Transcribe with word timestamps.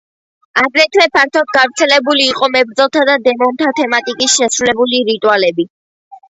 აგრეთვე 0.59 1.03
ფართოდ 1.17 1.51
გავრცელებული 1.57 2.25
იყო 2.29 2.49
მებრძოლთა 2.55 3.05
და 3.11 3.19
დემონთა 3.29 3.69
თემატიკაზე 3.81 4.31
შესრულებული 4.39 5.05
რიტუალები. 5.13 5.69